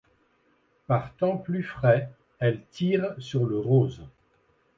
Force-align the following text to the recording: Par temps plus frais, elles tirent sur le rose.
Par 0.87 1.13
temps 1.15 1.37
plus 1.37 1.61
frais, 1.61 2.09
elles 2.39 2.63
tirent 2.71 3.13
sur 3.19 3.45
le 3.45 3.59
rose. 3.59 4.01